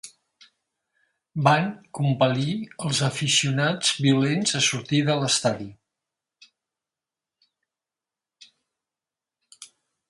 Van 1.47 1.67
compel·lir 1.99 2.55
els 2.87 3.01
aficionats 3.09 3.93
violents 4.07 4.57
a 4.61 4.63
sortir 4.71 5.03
de 5.11 5.21
l'estadi. 5.21 5.71